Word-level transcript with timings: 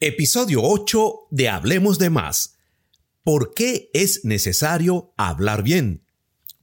Episodio 0.00 0.60
8 0.62 1.28
de 1.30 1.48
Hablemos 1.48 1.98
de 1.98 2.10
más. 2.10 2.58
¿Por 3.24 3.54
qué 3.54 3.88
es 3.94 4.26
necesario 4.26 5.14
hablar 5.16 5.62
bien? 5.62 6.04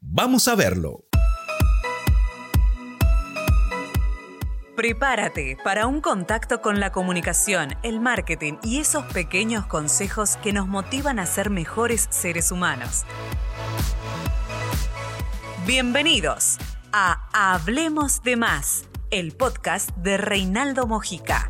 Vamos 0.01 0.47
a 0.47 0.53
verlo. 0.53 1.07
Prepárate 4.75 5.57
para 5.63 5.87
un 5.87 5.99
contacto 5.99 6.61
con 6.61 6.79
la 6.79 6.91
comunicación, 6.91 7.69
el 7.81 7.99
marketing 7.99 8.57
y 8.61 8.77
esos 8.77 9.03
pequeños 9.11 9.65
consejos 9.65 10.37
que 10.37 10.53
nos 10.53 10.67
motivan 10.67 11.17
a 11.17 11.25
ser 11.25 11.49
mejores 11.49 12.05
seres 12.11 12.51
humanos. 12.51 13.01
Bienvenidos 15.65 16.59
a 16.91 17.29
Hablemos 17.33 18.21
de 18.21 18.35
más, 18.35 18.83
el 19.09 19.31
podcast 19.31 19.89
de 19.97 20.17
Reinaldo 20.17 20.85
Mojica. 20.85 21.49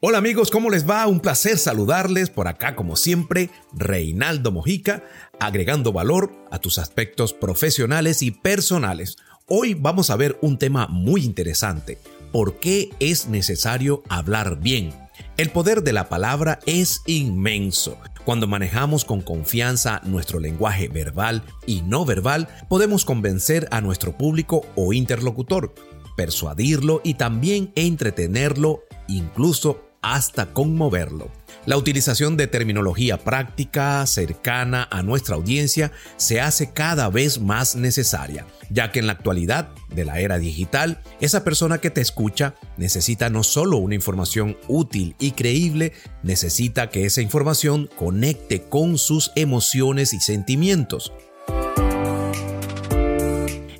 Hola 0.00 0.18
amigos, 0.18 0.50
¿cómo 0.50 0.68
les 0.68 0.86
va? 0.88 1.06
Un 1.06 1.20
placer 1.20 1.56
saludarles 1.56 2.28
por 2.28 2.48
acá 2.48 2.76
como 2.76 2.96
siempre, 2.96 3.48
Reinaldo 3.72 4.52
Mojica, 4.52 5.02
agregando 5.40 5.90
valor 5.90 6.30
a 6.50 6.58
tus 6.58 6.76
aspectos 6.76 7.32
profesionales 7.32 8.20
y 8.20 8.30
personales. 8.30 9.16
Hoy 9.46 9.72
vamos 9.72 10.10
a 10.10 10.16
ver 10.16 10.36
un 10.42 10.58
tema 10.58 10.86
muy 10.86 11.24
interesante. 11.24 11.96
¿Por 12.30 12.60
qué 12.60 12.90
es 13.00 13.28
necesario 13.28 14.02
hablar 14.10 14.60
bien? 14.60 14.92
El 15.38 15.48
poder 15.48 15.82
de 15.82 15.94
la 15.94 16.10
palabra 16.10 16.58
es 16.66 17.00
inmenso. 17.06 17.96
Cuando 18.26 18.46
manejamos 18.46 19.06
con 19.06 19.22
confianza 19.22 20.02
nuestro 20.04 20.40
lenguaje 20.40 20.88
verbal 20.88 21.42
y 21.66 21.80
no 21.80 22.04
verbal, 22.04 22.48
podemos 22.68 23.06
convencer 23.06 23.66
a 23.70 23.80
nuestro 23.80 24.14
público 24.18 24.66
o 24.74 24.92
interlocutor, 24.92 25.74
persuadirlo 26.18 27.00
y 27.02 27.14
también 27.14 27.72
entretenerlo, 27.76 28.82
incluso 29.08 29.85
hasta 30.14 30.46
conmoverlo. 30.46 31.30
La 31.66 31.76
utilización 31.76 32.36
de 32.36 32.46
terminología 32.46 33.18
práctica, 33.18 34.06
cercana 34.06 34.86
a 34.92 35.02
nuestra 35.02 35.34
audiencia, 35.34 35.90
se 36.16 36.40
hace 36.40 36.70
cada 36.70 37.08
vez 37.08 37.40
más 37.40 37.74
necesaria, 37.74 38.46
ya 38.70 38.92
que 38.92 39.00
en 39.00 39.08
la 39.08 39.14
actualidad 39.14 39.70
de 39.88 40.04
la 40.04 40.20
era 40.20 40.38
digital, 40.38 41.02
esa 41.20 41.42
persona 41.42 41.78
que 41.78 41.90
te 41.90 42.00
escucha 42.00 42.54
necesita 42.76 43.30
no 43.30 43.42
solo 43.42 43.78
una 43.78 43.96
información 43.96 44.56
útil 44.68 45.16
y 45.18 45.32
creíble, 45.32 45.92
necesita 46.22 46.88
que 46.88 47.04
esa 47.04 47.20
información 47.20 47.90
conecte 47.96 48.62
con 48.62 48.98
sus 48.98 49.32
emociones 49.34 50.12
y 50.12 50.20
sentimientos. 50.20 51.12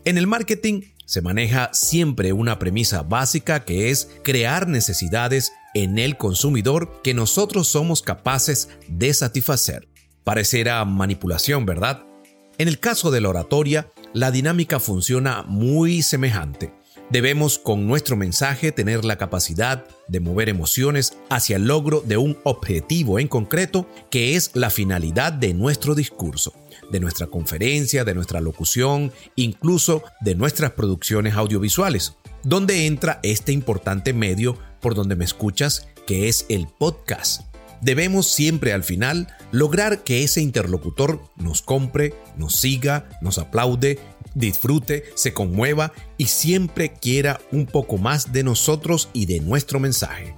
En 0.04 0.18
el 0.18 0.26
marketing 0.26 0.82
se 1.04 1.22
maneja 1.22 1.70
siempre 1.72 2.32
una 2.32 2.58
premisa 2.58 3.02
básica 3.02 3.64
que 3.64 3.90
es 3.90 4.10
crear 4.24 4.66
necesidades 4.66 5.52
en 5.82 5.98
el 5.98 6.16
consumidor 6.16 7.02
que 7.02 7.12
nosotros 7.12 7.68
somos 7.68 8.00
capaces 8.00 8.70
de 8.88 9.12
satisfacer. 9.12 9.86
Parecerá 10.24 10.82
manipulación, 10.86 11.66
¿verdad? 11.66 12.02
En 12.56 12.68
el 12.68 12.80
caso 12.80 13.10
de 13.10 13.20
la 13.20 13.28
oratoria, 13.28 13.92
la 14.14 14.30
dinámica 14.30 14.80
funciona 14.80 15.42
muy 15.42 16.00
semejante. 16.00 16.72
Debemos 17.10 17.58
con 17.58 17.86
nuestro 17.86 18.16
mensaje 18.16 18.72
tener 18.72 19.04
la 19.04 19.18
capacidad 19.18 19.84
de 20.08 20.20
mover 20.20 20.48
emociones 20.48 21.18
hacia 21.28 21.56
el 21.56 21.66
logro 21.66 22.00
de 22.00 22.16
un 22.16 22.38
objetivo 22.44 23.18
en 23.18 23.28
concreto 23.28 23.86
que 24.10 24.34
es 24.34 24.52
la 24.54 24.70
finalidad 24.70 25.34
de 25.34 25.52
nuestro 25.52 25.94
discurso, 25.94 26.54
de 26.90 27.00
nuestra 27.00 27.26
conferencia, 27.26 28.04
de 28.04 28.14
nuestra 28.14 28.40
locución, 28.40 29.12
incluso 29.34 30.02
de 30.20 30.34
nuestras 30.34 30.72
producciones 30.72 31.34
audiovisuales, 31.34 32.14
donde 32.42 32.86
entra 32.86 33.20
este 33.22 33.52
importante 33.52 34.12
medio 34.12 34.58
por 34.80 34.94
donde 34.94 35.16
me 35.16 35.24
escuchas, 35.24 35.88
que 36.06 36.28
es 36.28 36.46
el 36.48 36.68
podcast. 36.68 37.42
Debemos 37.80 38.26
siempre 38.28 38.72
al 38.72 38.84
final 38.84 39.28
lograr 39.52 40.02
que 40.02 40.22
ese 40.22 40.40
interlocutor 40.40 41.20
nos 41.36 41.62
compre, 41.62 42.14
nos 42.36 42.56
siga, 42.56 43.08
nos 43.20 43.38
aplaude, 43.38 43.98
disfrute, 44.34 45.04
se 45.14 45.32
conmueva 45.32 45.92
y 46.16 46.26
siempre 46.26 46.92
quiera 46.92 47.40
un 47.52 47.66
poco 47.66 47.98
más 47.98 48.32
de 48.32 48.44
nosotros 48.44 49.08
y 49.12 49.26
de 49.26 49.40
nuestro 49.40 49.80
mensaje. 49.80 50.34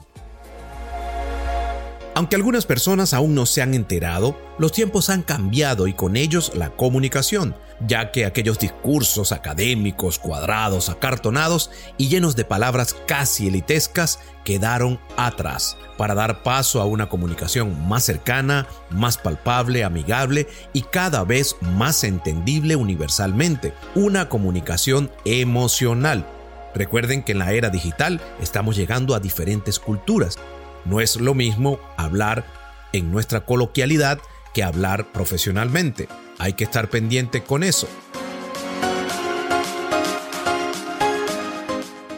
Aunque 2.18 2.34
algunas 2.34 2.66
personas 2.66 3.14
aún 3.14 3.36
no 3.36 3.46
se 3.46 3.62
han 3.62 3.74
enterado, 3.74 4.36
los 4.58 4.72
tiempos 4.72 5.08
han 5.08 5.22
cambiado 5.22 5.86
y 5.86 5.92
con 5.92 6.16
ellos 6.16 6.50
la 6.52 6.70
comunicación, 6.70 7.54
ya 7.86 8.10
que 8.10 8.26
aquellos 8.26 8.58
discursos 8.58 9.30
académicos, 9.30 10.18
cuadrados, 10.18 10.88
acartonados 10.88 11.70
y 11.96 12.08
llenos 12.08 12.34
de 12.34 12.44
palabras 12.44 12.96
casi 13.06 13.46
elitescas 13.46 14.18
quedaron 14.44 14.98
atrás, 15.16 15.76
para 15.96 16.16
dar 16.16 16.42
paso 16.42 16.80
a 16.80 16.86
una 16.86 17.08
comunicación 17.08 17.86
más 17.86 18.02
cercana, 18.02 18.66
más 18.90 19.16
palpable, 19.16 19.84
amigable 19.84 20.48
y 20.72 20.82
cada 20.82 21.22
vez 21.22 21.54
más 21.60 22.02
entendible 22.02 22.74
universalmente, 22.74 23.74
una 23.94 24.28
comunicación 24.28 25.08
emocional. 25.24 26.26
Recuerden 26.74 27.22
que 27.22 27.30
en 27.30 27.38
la 27.38 27.52
era 27.52 27.70
digital 27.70 28.20
estamos 28.40 28.74
llegando 28.74 29.14
a 29.14 29.20
diferentes 29.20 29.78
culturas 29.78 30.36
no 30.84 31.00
es 31.00 31.16
lo 31.16 31.34
mismo 31.34 31.78
hablar 31.96 32.44
en 32.92 33.10
nuestra 33.10 33.44
coloquialidad 33.44 34.20
que 34.54 34.62
hablar 34.62 35.12
profesionalmente. 35.12 36.08
Hay 36.38 36.54
que 36.54 36.64
estar 36.64 36.88
pendiente 36.90 37.42
con 37.42 37.62
eso. 37.62 37.88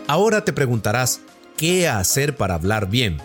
Ahora 0.06 0.44
te 0.44 0.52
preguntarás, 0.52 1.20
¿qué 1.56 1.88
hacer 1.88 2.36
para 2.36 2.54
hablar 2.54 2.88
bien? 2.88 3.18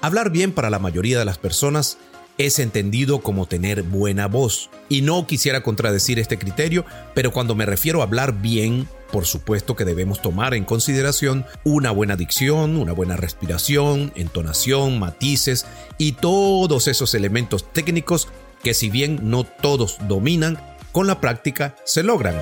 Hablar 0.00 0.30
bien 0.30 0.52
para 0.52 0.70
la 0.70 0.78
mayoría 0.78 1.18
de 1.18 1.24
las 1.24 1.38
personas 1.38 1.98
es 2.38 2.58
entendido 2.58 3.20
como 3.20 3.46
tener 3.46 3.82
buena 3.82 4.26
voz. 4.26 4.70
Y 4.88 5.02
no 5.02 5.26
quisiera 5.26 5.62
contradecir 5.62 6.18
este 6.18 6.38
criterio, 6.38 6.84
pero 7.14 7.32
cuando 7.32 7.54
me 7.54 7.66
refiero 7.66 8.00
a 8.00 8.04
hablar 8.04 8.40
bien, 8.40 8.88
por 9.10 9.26
supuesto 9.26 9.76
que 9.76 9.84
debemos 9.84 10.20
tomar 10.22 10.54
en 10.54 10.64
consideración 10.64 11.46
una 11.64 11.90
buena 11.90 12.16
dicción, 12.16 12.76
una 12.76 12.92
buena 12.92 13.16
respiración, 13.16 14.12
entonación, 14.14 14.98
matices 14.98 15.66
y 15.96 16.12
todos 16.12 16.88
esos 16.88 17.14
elementos 17.14 17.72
técnicos 17.72 18.28
que 18.62 18.74
si 18.74 18.90
bien 18.90 19.18
no 19.22 19.44
todos 19.44 19.98
dominan, 20.08 20.58
con 20.92 21.06
la 21.06 21.20
práctica 21.20 21.76
se 21.84 22.02
logran. 22.02 22.34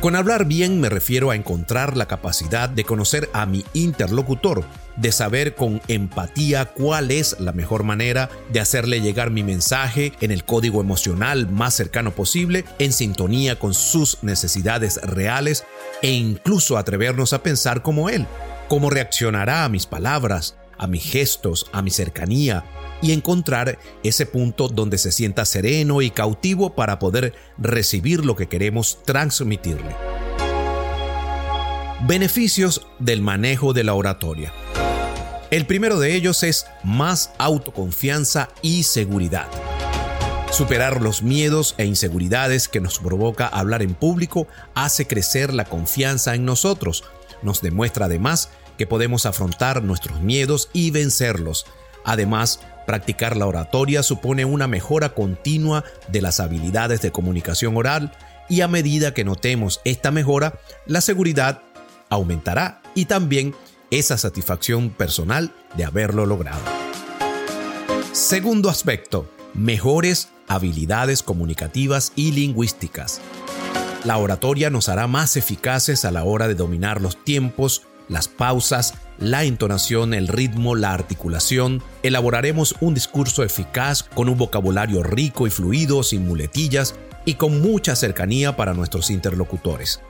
Con 0.00 0.14
hablar 0.14 0.44
bien 0.44 0.80
me 0.80 0.88
refiero 0.88 1.32
a 1.32 1.34
encontrar 1.34 1.96
la 1.96 2.06
capacidad 2.06 2.68
de 2.68 2.84
conocer 2.84 3.28
a 3.32 3.46
mi 3.46 3.64
interlocutor, 3.72 4.64
de 4.94 5.10
saber 5.10 5.56
con 5.56 5.82
empatía 5.88 6.66
cuál 6.66 7.10
es 7.10 7.40
la 7.40 7.50
mejor 7.50 7.82
manera 7.82 8.30
de 8.52 8.60
hacerle 8.60 9.00
llegar 9.00 9.32
mi 9.32 9.42
mensaje 9.42 10.12
en 10.20 10.30
el 10.30 10.44
código 10.44 10.80
emocional 10.80 11.50
más 11.50 11.74
cercano 11.74 12.12
posible, 12.12 12.64
en 12.78 12.92
sintonía 12.92 13.58
con 13.58 13.74
sus 13.74 14.22
necesidades 14.22 15.00
reales 15.02 15.64
e 16.00 16.12
incluso 16.12 16.78
atrevernos 16.78 17.32
a 17.32 17.42
pensar 17.42 17.82
como 17.82 18.08
él, 18.08 18.28
cómo 18.68 18.90
reaccionará 18.90 19.64
a 19.64 19.68
mis 19.68 19.86
palabras, 19.86 20.56
a 20.78 20.86
mis 20.86 21.02
gestos, 21.02 21.66
a 21.72 21.82
mi 21.82 21.90
cercanía, 21.90 22.64
y 23.00 23.12
encontrar 23.12 23.78
ese 24.02 24.26
punto 24.26 24.68
donde 24.68 24.98
se 24.98 25.12
sienta 25.12 25.44
sereno 25.44 26.02
y 26.02 26.10
cautivo 26.10 26.74
para 26.74 26.98
poder 26.98 27.34
recibir 27.58 28.24
lo 28.24 28.36
que 28.36 28.48
queremos 28.48 28.98
transmitirle. 29.04 29.94
Beneficios 32.06 32.86
del 32.98 33.22
manejo 33.22 33.72
de 33.72 33.84
la 33.84 33.94
oratoria. 33.94 34.52
El 35.50 35.66
primero 35.66 35.98
de 35.98 36.14
ellos 36.14 36.42
es 36.42 36.66
más 36.84 37.32
autoconfianza 37.38 38.50
y 38.62 38.82
seguridad. 38.82 39.48
Superar 40.50 41.02
los 41.02 41.22
miedos 41.22 41.74
e 41.78 41.84
inseguridades 41.84 42.68
que 42.68 42.80
nos 42.80 42.98
provoca 42.98 43.46
hablar 43.46 43.82
en 43.82 43.94
público 43.94 44.46
hace 44.74 45.06
crecer 45.06 45.52
la 45.54 45.64
confianza 45.64 46.34
en 46.34 46.44
nosotros. 46.44 47.04
Nos 47.42 47.62
demuestra 47.62 48.06
además 48.06 48.50
que 48.76 48.86
podemos 48.86 49.26
afrontar 49.26 49.82
nuestros 49.82 50.20
miedos 50.20 50.70
y 50.72 50.90
vencerlos. 50.90 51.66
Además, 52.04 52.60
Practicar 52.88 53.36
la 53.36 53.46
oratoria 53.46 54.02
supone 54.02 54.46
una 54.46 54.66
mejora 54.66 55.10
continua 55.10 55.84
de 56.10 56.22
las 56.22 56.40
habilidades 56.40 57.02
de 57.02 57.12
comunicación 57.12 57.76
oral 57.76 58.12
y 58.48 58.62
a 58.62 58.66
medida 58.66 59.12
que 59.12 59.24
notemos 59.24 59.82
esta 59.84 60.10
mejora, 60.10 60.58
la 60.86 61.02
seguridad 61.02 61.60
aumentará 62.08 62.80
y 62.94 63.04
también 63.04 63.54
esa 63.90 64.16
satisfacción 64.16 64.88
personal 64.88 65.52
de 65.76 65.84
haberlo 65.84 66.24
logrado. 66.24 66.62
Segundo 68.12 68.70
aspecto, 68.70 69.30
mejores 69.52 70.30
habilidades 70.46 71.22
comunicativas 71.22 72.12
y 72.16 72.32
lingüísticas. 72.32 73.20
La 74.04 74.16
oratoria 74.16 74.70
nos 74.70 74.88
hará 74.88 75.06
más 75.06 75.36
eficaces 75.36 76.06
a 76.06 76.10
la 76.10 76.24
hora 76.24 76.48
de 76.48 76.54
dominar 76.54 77.02
los 77.02 77.22
tiempos, 77.22 77.82
las 78.08 78.28
pausas, 78.28 78.94
la 79.18 79.44
entonación, 79.44 80.14
el 80.14 80.28
ritmo, 80.28 80.74
la 80.74 80.92
articulación. 80.92 81.82
Elaboraremos 82.02 82.76
un 82.80 82.94
discurso 82.94 83.42
eficaz 83.42 84.02
con 84.02 84.28
un 84.28 84.38
vocabulario 84.38 85.02
rico 85.02 85.46
y 85.46 85.50
fluido, 85.50 86.02
sin 86.02 86.26
muletillas 86.26 86.94
y 87.24 87.34
con 87.34 87.60
mucha 87.60 87.94
cercanía 87.96 88.56
para 88.56 88.74
nuestros 88.74 89.10
interlocutores. 89.10 90.00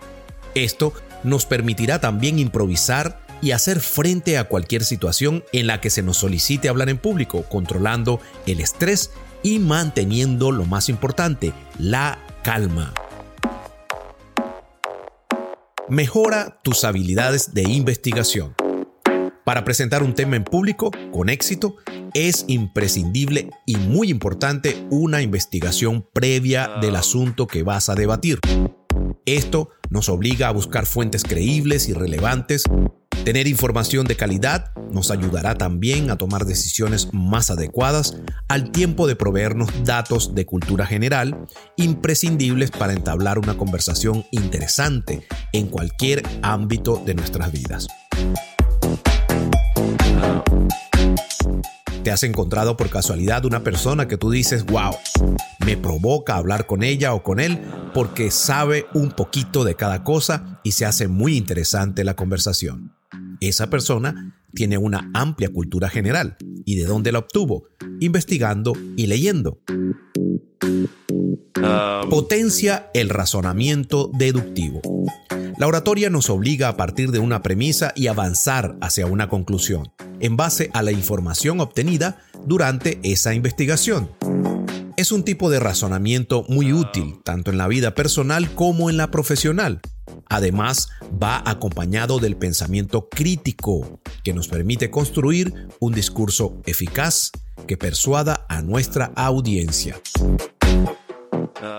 Esto 0.55 0.93
nos 1.25 1.47
permitirá 1.47 2.01
también 2.01 2.39
improvisar 2.39 3.21
y 3.41 3.53
hacer 3.53 3.81
frente 3.81 4.39
a 4.39 4.45
cualquier 4.45 4.85
situación 4.85 5.45
en 5.53 5.67
la 5.67 5.81
que 5.81 5.91
se 5.91 6.03
nos 6.03 6.19
solicite 6.19 6.69
hablar 6.69 6.89
en 6.89 6.99
público, 6.99 7.43
controlando 7.43 8.21
el 8.47 8.61
estrés 8.61 9.11
y 9.43 9.59
manteniendo 9.59 10.51
lo 10.51 10.65
más 10.65 10.89
importante, 10.89 11.53
la 11.79 12.19
calma. 12.43 12.93
Mejora 15.91 16.61
tus 16.63 16.85
habilidades 16.85 17.55
de 17.55 17.63
investigación. 17.63 18.55
Para 19.47 19.65
presentar 19.65 20.03
un 20.03 20.13
tema 20.13 20.37
en 20.37 20.45
público 20.45 20.91
con 21.13 21.31
éxito, 21.31 21.77
es 22.13 22.45
imprescindible 22.47 23.49
y 23.65 23.77
muy 23.77 24.11
importante 24.11 24.87
una 24.91 25.23
investigación 25.23 26.07
previa 26.13 26.73
del 26.83 26.95
asunto 26.95 27.47
que 27.47 27.63
vas 27.63 27.89
a 27.89 27.95
debatir. 27.95 28.39
Esto 29.37 29.69
nos 29.91 30.09
obliga 30.09 30.49
a 30.49 30.53
buscar 30.53 30.87
fuentes 30.87 31.23
creíbles 31.23 31.87
y 31.91 31.93
relevantes. 31.93 32.65
Tener 33.27 33.47
información 33.47 34.07
de 34.07 34.17
calidad 34.17 34.73
nos 34.91 35.11
ayudará 35.11 35.55
también 35.55 36.11
a 36.11 36.17
tomar 36.17 36.47
decisiones 36.47 37.11
más 37.13 37.51
adecuadas 37.51 38.17
al 38.49 38.71
tiempo 38.71 39.07
de 39.07 39.17
proveernos 39.17 39.69
datos 39.85 40.35
de 40.35 40.47
cultura 40.47 40.87
general 40.87 41.47
imprescindibles 41.77 42.71
para 42.71 42.95
entablar 42.95 43.39
una 43.39 43.59
conversación 43.59 44.25
interesante 44.31 45.27
en 45.53 45.67
cualquier 45.67 46.23
ámbito 46.41 47.03
de 47.05 47.15
nuestras 47.15 47.53
vidas. 47.53 47.87
¿Te 52.09 52.13
has 52.13 52.23
encontrado 52.23 52.75
por 52.79 52.89
casualidad 52.89 53.45
una 53.45 53.63
persona 53.63 54.09
que 54.09 54.17
tú 54.17 54.31
dices, 54.31 54.65
wow, 54.65 54.93
me 55.67 55.77
provoca 55.77 56.37
hablar 56.37 56.65
con 56.65 56.83
ella 56.83 57.13
o 57.13 57.23
con 57.23 57.39
él 57.39 57.61
porque 57.93 58.31
sabe 58.31 58.87
un 58.95 59.11
poquito 59.11 59.63
de 59.63 59.75
cada 59.75 60.05
cosa 60.05 60.59
y 60.65 60.73
se 60.73 60.87
hace 60.87 61.07
muy 61.07 61.37
interesante 61.37 62.05
la 62.05 62.17
conversación? 62.17 62.95
Esa 63.43 63.69
persona 63.69 64.41
tiene 64.55 64.79
una 64.79 65.11
amplia 65.13 65.51
cultura 65.51 65.91
general. 65.91 66.39
¿Y 66.65 66.77
de 66.77 66.87
dónde 66.87 67.13
la 67.13 67.19
obtuvo? 67.19 67.65
Investigando 68.01 68.73
y 68.97 69.07
leyendo. 69.07 69.61
Um, 70.63 72.09
Potencia 72.09 72.89
el 72.95 73.11
razonamiento 73.11 74.11
deductivo. 74.15 74.81
La 75.59 75.67
oratoria 75.67 76.09
nos 76.09 76.31
obliga 76.31 76.69
a 76.69 76.77
partir 76.79 77.11
de 77.11 77.19
una 77.19 77.43
premisa 77.43 77.93
y 77.95 78.07
avanzar 78.07 78.79
hacia 78.81 79.07
una 79.07 79.29
conclusión, 79.29 79.93
en 80.21 80.37
base 80.37 80.71
a 80.73 80.83
la 80.83 80.93
información 80.93 81.61
obtenida 81.61 82.19
durante 82.47 82.99
esa 83.03 83.35
investigación. 83.35 84.11
Es 84.97 85.13
un 85.13 85.23
tipo 85.23 85.49
de 85.49 85.61
razonamiento 85.61 86.45
muy 86.49 86.73
útil, 86.73 87.21
tanto 87.25 87.53
en 87.53 87.59
la 87.59 87.69
vida 87.69 87.95
personal 87.95 88.53
como 88.55 88.91
en 88.91 88.97
la 88.97 89.13
profesional. 89.13 89.81
Además, 90.29 90.89
va 91.23 91.43
acompañado 91.47 92.19
del 92.19 92.37
pensamiento 92.37 93.09
crítico, 93.09 94.01
que 94.25 94.35
nos 94.35 94.49
permite 94.49 94.91
construir 94.91 95.69
un 95.79 95.93
discurso 95.93 96.61
eficaz 96.67 97.31
que 97.67 97.77
persuada 97.77 98.45
a 98.49 98.61
nuestra 98.61 99.13
audiencia. 99.15 100.01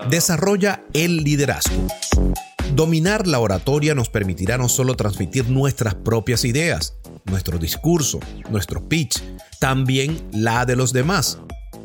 Desarrolla 0.08 0.84
el 0.94 1.18
liderazgo. 1.18 1.86
Dominar 2.74 3.26
la 3.26 3.40
oratoria 3.40 3.94
nos 3.94 4.08
permitirá 4.08 4.56
no 4.56 4.68
solo 4.68 4.94
transmitir 4.94 5.48
nuestras 5.48 5.94
propias 5.94 6.44
ideas, 6.44 6.94
nuestro 7.30 7.58
discurso, 7.58 8.20
nuestro 8.50 8.88
pitch, 8.88 9.22
también 9.58 10.28
la 10.32 10.66
de 10.66 10.76
los 10.76 10.92
demás. 10.92 11.38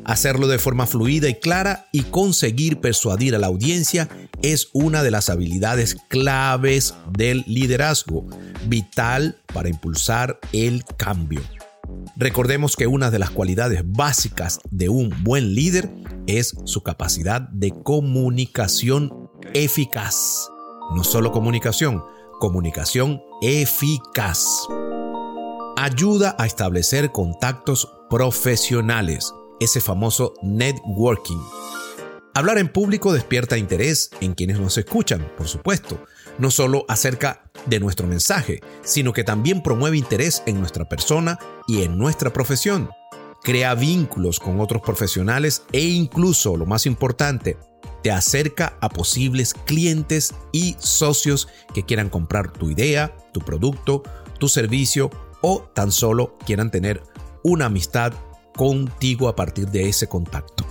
Hacerlo 0.03 0.47
de 0.47 0.59
forma 0.59 0.85
fluida 0.85 1.29
y 1.29 1.35
clara 1.35 1.87
y 1.91 2.03
conseguir 2.03 2.79
persuadir 2.79 3.35
a 3.35 3.39
la 3.39 3.47
audiencia 3.47 4.07
es 4.41 4.69
una 4.73 5.01
de 5.01 5.11
las 5.11 5.29
habilidades 5.29 5.97
claves 6.09 6.93
del 7.11 7.43
liderazgo, 7.47 8.27
vital 8.67 9.37
para 9.53 9.69
impulsar 9.69 10.39
el 10.53 10.83
cambio. 10.97 11.41
Recordemos 12.15 12.75
que 12.75 12.87
una 12.87 13.11
de 13.11 13.19
las 13.19 13.31
cualidades 13.31 13.81
básicas 13.83 14.59
de 14.69 14.89
un 14.89 15.11
buen 15.23 15.53
líder 15.53 15.91
es 16.27 16.55
su 16.65 16.81
capacidad 16.81 17.41
de 17.41 17.71
comunicación 17.71 19.29
eficaz. 19.53 20.49
No 20.95 21.03
solo 21.03 21.31
comunicación, 21.31 22.03
comunicación 22.39 23.21
eficaz. 23.41 24.67
Ayuda 25.77 26.37
a 26.39 26.45
establecer 26.45 27.11
contactos 27.11 27.91
profesionales, 28.09 29.33
ese 29.59 29.81
famoso 29.81 30.33
networking. 30.41 31.41
Hablar 32.33 32.59
en 32.59 32.69
público 32.69 33.11
despierta 33.11 33.57
interés 33.57 34.09
en 34.21 34.35
quienes 34.35 34.57
nos 34.57 34.77
escuchan, 34.77 35.29
por 35.37 35.49
supuesto, 35.49 36.01
no 36.37 36.49
solo 36.49 36.85
acerca 36.87 37.43
de 37.65 37.81
nuestro 37.81 38.07
mensaje, 38.07 38.61
sino 38.85 39.11
que 39.11 39.25
también 39.25 39.61
promueve 39.61 39.97
interés 39.97 40.43
en 40.45 40.61
nuestra 40.61 40.87
persona 40.87 41.37
y 41.67 41.83
en 41.83 41.97
nuestra 41.97 42.31
profesión. 42.31 42.89
Crea 43.43 43.75
vínculos 43.75 44.39
con 44.39 44.61
otros 44.61 44.81
profesionales 44.81 45.63
e 45.73 45.81
incluso, 45.81 46.55
lo 46.55 46.65
más 46.65 46.85
importante, 46.85 47.57
te 48.01 48.11
acerca 48.11 48.77
a 48.79 48.87
posibles 48.87 49.53
clientes 49.53 50.33
y 50.53 50.77
socios 50.79 51.49
que 51.73 51.83
quieran 51.83 52.09
comprar 52.09 52.53
tu 52.53 52.69
idea, 52.69 53.13
tu 53.33 53.41
producto, 53.41 54.03
tu 54.39 54.47
servicio 54.47 55.09
o 55.47 55.69
tan 55.75 55.91
solo 55.91 56.35
quieran 56.43 56.71
tener 56.71 57.03
una 57.43 57.67
amistad 57.67 58.13
contigo 58.55 59.27
a 59.29 59.35
partir 59.35 59.67
de 59.67 59.87
ese 59.87 60.07
contacto. 60.07 60.65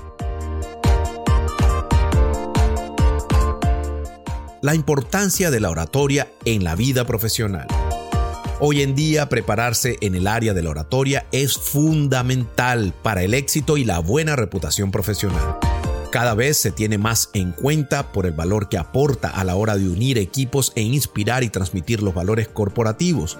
la 4.62 4.74
importancia 4.74 5.50
de 5.50 5.60
la 5.60 5.68
oratoria 5.68 6.26
en 6.46 6.64
la 6.64 6.74
vida 6.74 7.06
profesional. 7.06 7.66
Hoy 8.60 8.80
en 8.80 8.94
día 8.94 9.28
prepararse 9.28 9.98
en 10.00 10.14
el 10.14 10.26
área 10.26 10.54
de 10.54 10.62
la 10.62 10.70
oratoria 10.70 11.26
es 11.32 11.58
fundamental 11.58 12.94
para 13.02 13.22
el 13.22 13.34
éxito 13.34 13.76
y 13.76 13.84
la 13.84 13.98
buena 13.98 14.36
reputación 14.36 14.90
profesional. 14.90 15.58
Cada 16.10 16.32
vez 16.32 16.56
se 16.56 16.70
tiene 16.70 16.96
más 16.96 17.28
en 17.34 17.52
cuenta 17.52 18.10
por 18.10 18.24
el 18.24 18.32
valor 18.32 18.70
que 18.70 18.78
aporta 18.78 19.28
a 19.28 19.44
la 19.44 19.54
hora 19.54 19.76
de 19.76 19.86
unir 19.86 20.16
equipos 20.16 20.72
e 20.76 20.80
inspirar 20.80 21.44
y 21.44 21.50
transmitir 21.50 22.02
los 22.02 22.14
valores 22.14 22.48
corporativos. 22.48 23.36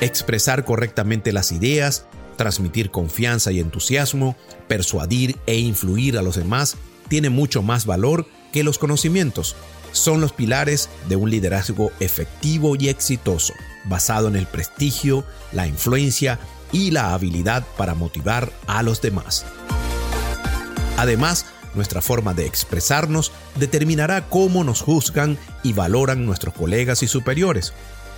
Expresar 0.00 0.64
correctamente 0.64 1.32
las 1.32 1.52
ideas, 1.52 2.06
transmitir 2.36 2.90
confianza 2.90 3.52
y 3.52 3.60
entusiasmo, 3.60 4.36
persuadir 4.68 5.36
e 5.46 5.56
influir 5.56 6.18
a 6.18 6.22
los 6.22 6.36
demás 6.36 6.76
tiene 7.08 7.30
mucho 7.30 7.62
más 7.62 7.86
valor 7.86 8.26
que 8.52 8.64
los 8.64 8.78
conocimientos 8.78 9.56
son 9.94 10.20
los 10.20 10.32
pilares 10.32 10.90
de 11.08 11.16
un 11.16 11.30
liderazgo 11.30 11.92
efectivo 12.00 12.76
y 12.76 12.88
exitoso, 12.88 13.54
basado 13.84 14.28
en 14.28 14.36
el 14.36 14.46
prestigio, 14.46 15.24
la 15.52 15.66
influencia 15.66 16.38
y 16.72 16.90
la 16.90 17.14
habilidad 17.14 17.64
para 17.76 17.94
motivar 17.94 18.52
a 18.66 18.82
los 18.82 19.00
demás. 19.00 19.46
Además, 20.98 21.46
nuestra 21.74 22.00
forma 22.00 22.34
de 22.34 22.46
expresarnos 22.46 23.32
determinará 23.56 24.28
cómo 24.28 24.64
nos 24.64 24.80
juzgan 24.80 25.38
y 25.62 25.72
valoran 25.72 26.26
nuestros 26.26 26.54
colegas 26.54 27.02
y 27.02 27.06
superiores. 27.08 27.72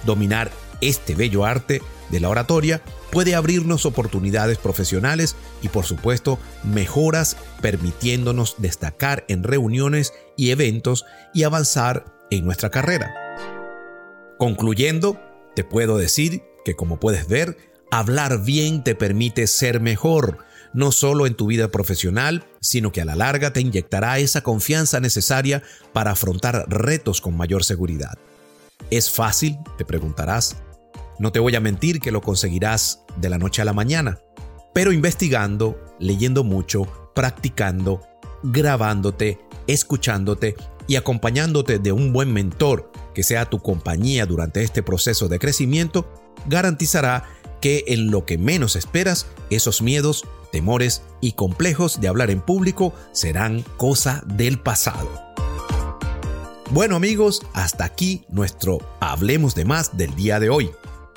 Dominar 0.04 0.50
este 0.80 1.14
bello 1.14 1.45
arte 1.45 1.83
de 2.11 2.21
la 2.21 2.28
oratoria 2.28 2.83
puede 3.11 3.35
abrirnos 3.35 3.87
oportunidades 3.87 4.59
profesionales 4.59 5.37
y 5.62 5.68
por 5.68 5.85
supuesto 5.85 6.38
mejoras 6.64 7.37
permitiéndonos 7.61 8.56
destacar 8.59 9.25
en 9.28 9.42
reuniones 9.42 10.12
y 10.37 10.50
eventos 10.50 11.04
y 11.35 11.45
avanzar 11.45 12.04
en 12.30 12.45
nuestra 12.45 12.71
carrera. 12.71 13.14
Concluyendo, 14.38 15.18
te 15.54 15.64
puedo 15.64 15.97
decir 15.97 16.42
que 16.64 16.75
como 16.75 17.00
puedes 17.00 17.28
ver, 17.28 17.56
hablar 17.90 18.45
bien 18.45 18.85
te 18.85 18.95
permite 18.95 19.47
ser 19.47 19.80
mejor, 19.80 20.38
no 20.75 20.92
solo 20.92 21.26
en 21.26 21.35
tu 21.35 21.47
vida 21.47 21.68
profesional, 21.68 22.45
sino 22.61 22.92
que 22.92 23.00
a 23.00 23.06
la 23.06 23.14
larga 23.14 23.52
te 23.52 23.61
inyectará 23.61 24.18
esa 24.18 24.42
confianza 24.42 25.00
necesaria 25.00 25.62
para 25.92 26.11
afrontar 26.11 26.66
retos 26.68 27.21
con 27.21 27.37
mayor 27.37 27.64
seguridad. 27.64 28.18
¿Es 28.90 29.11
fácil? 29.11 29.56
Te 29.78 29.85
preguntarás. 29.85 30.56
No 31.18 31.32
te 31.32 31.40
voy 31.40 31.56
a 31.56 31.61
mentir 31.61 32.00
que 32.00 32.12
lo 32.12 32.20
conseguirás 32.20 33.02
de 33.16 33.30
la 33.30 33.38
noche 33.38 33.62
a 33.62 33.64
la 33.64 33.73
mañana, 33.73 34.20
pero 34.75 34.92
investigando, 34.92 35.80
leyendo 35.99 36.44
mucho, 36.44 37.11
practicando, 37.14 38.02
grabándote, 38.42 39.40
escuchándote 39.66 40.54
y 40.87 40.96
acompañándote 40.96 41.78
de 41.78 41.92
un 41.92 42.12
buen 42.12 42.32
mentor 42.32 42.92
que 43.14 43.23
sea 43.23 43.49
tu 43.49 43.61
compañía 43.61 44.26
durante 44.26 44.62
este 44.62 44.82
proceso 44.82 45.28
de 45.28 45.38
crecimiento, 45.38 46.06
garantizará 46.46 47.25
que 47.62 47.85
en 47.88 48.11
lo 48.11 48.26
que 48.26 48.37
menos 48.37 48.76
esperas, 48.76 49.26
esos 49.49 49.80
miedos, 49.80 50.25
temores 50.52 51.02
y 51.23 51.32
complejos 51.32 51.99
de 52.00 52.08
hablar 52.08 52.30
en 52.30 52.42
público 52.42 52.92
serán 53.12 53.64
cosa 53.78 54.23
del 54.26 54.61
pasado. 54.61 55.08
Bueno 56.70 56.96
amigos, 56.96 57.42
hasta 57.54 57.85
aquí 57.85 58.26
nuestro 58.28 58.78
Hablemos 59.00 59.54
de 59.54 59.64
más 59.64 59.96
del 59.96 60.14
día 60.14 60.38
de 60.40 60.50
hoy. 60.50 60.70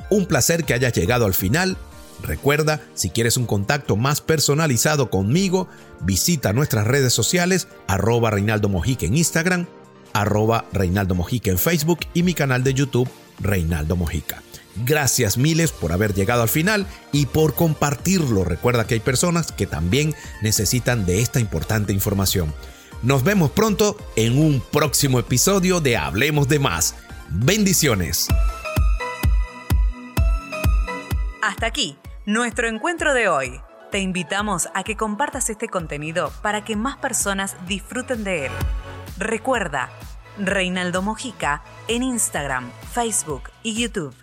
Un 0.09 0.25
placer 0.25 0.63
que 0.63 0.73
hayas 0.73 0.93
llegado 0.93 1.25
al 1.25 1.33
final. 1.33 1.77
Recuerda, 2.21 2.81
si 2.95 3.09
quieres 3.09 3.37
un 3.37 3.45
contacto 3.45 3.95
más 3.95 4.21
personalizado 4.21 5.09
conmigo, 5.09 5.67
visita 6.01 6.53
nuestras 6.53 6.85
redes 6.85 7.13
sociales, 7.13 7.67
arroba 7.87 8.31
Reinaldo 8.31 8.67
Mojica 8.67 9.05
en 9.05 9.15
Instagram, 9.15 9.67
arroba 10.13 10.65
Reinaldo 10.73 11.15
Mojica 11.15 11.51
en 11.51 11.57
Facebook 11.57 11.99
y 12.13 12.23
mi 12.23 12.33
canal 12.33 12.63
de 12.63 12.73
YouTube, 12.73 13.09
Reinaldo 13.39 13.95
Mojica. 13.95 14.41
Gracias 14.85 15.37
miles 15.37 15.71
por 15.71 15.91
haber 15.91 16.13
llegado 16.13 16.41
al 16.41 16.49
final 16.49 16.87
y 17.11 17.25
por 17.25 17.53
compartirlo. 17.53 18.43
Recuerda 18.43 18.85
que 18.85 18.95
hay 18.95 18.99
personas 18.99 19.51
que 19.51 19.65
también 19.65 20.13
necesitan 20.41 21.05
de 21.05 21.21
esta 21.21 21.39
importante 21.39 21.93
información. 21.93 22.53
Nos 23.01 23.23
vemos 23.23 23.51
pronto 23.51 23.97
en 24.15 24.37
un 24.37 24.61
próximo 24.71 25.19
episodio 25.19 25.79
de 25.79 25.97
Hablemos 25.97 26.47
de 26.47 26.59
Más. 26.59 26.95
Bendiciones. 27.29 28.27
Hasta 31.59 31.67
aquí, 31.67 31.97
nuestro 32.25 32.69
encuentro 32.69 33.13
de 33.13 33.27
hoy. 33.27 33.59
Te 33.91 33.99
invitamos 33.99 34.69
a 34.73 34.85
que 34.85 34.95
compartas 34.95 35.49
este 35.49 35.67
contenido 35.67 36.31
para 36.41 36.63
que 36.63 36.77
más 36.77 36.95
personas 36.95 37.57
disfruten 37.67 38.23
de 38.23 38.45
él. 38.45 38.51
Recuerda, 39.17 39.89
Reinaldo 40.37 41.01
Mojica 41.01 41.61
en 41.89 42.03
Instagram, 42.03 42.71
Facebook 42.93 43.49
y 43.61 43.73
YouTube. 43.73 44.15